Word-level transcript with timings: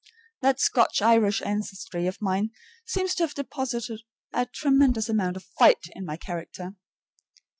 That 0.41 0.59
Scotch 0.59 0.99
Irish 1.03 1.43
ancestry 1.43 2.07
of 2.07 2.23
mine 2.23 2.49
seems 2.85 3.13
to 3.13 3.23
have 3.23 3.35
deposited 3.35 4.01
a 4.33 4.47
tremendous 4.47 5.09
amount 5.09 5.37
of 5.37 5.45
FIGHT 5.59 5.89
in 5.93 6.05
my 6.07 6.17
character. 6.17 6.73